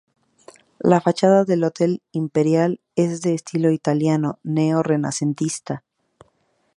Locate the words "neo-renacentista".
4.41-5.83